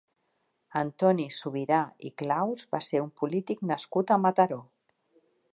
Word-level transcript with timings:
Antoni 0.79 1.25
Subirà 1.41 1.81
i 2.11 2.11
Claus 2.23 2.65
va 2.77 2.81
ser 2.89 3.05
un 3.05 3.15
polític 3.23 3.65
nascut 3.73 4.15
a 4.17 4.21
Mataró. 4.27 4.63